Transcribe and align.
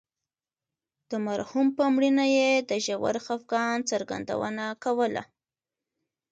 د 1.09 1.11
مرحوم 1.27 1.67
په 1.77 1.83
مړینه 1.95 2.25
یې 2.37 2.49
د 2.69 2.71
ژور 2.85 3.15
خفګان 3.25 3.77
څرګندونه 3.91 4.63
کوله. 4.83 5.23